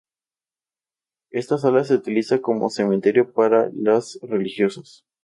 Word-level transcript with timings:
Esta 1.29 1.59
sala 1.59 1.83
se 1.83 1.93
utiliza 1.93 2.41
como 2.41 2.71
cementerio 2.71 3.31
para 3.31 3.69
las 3.75 4.17
religiosas. 4.23 5.05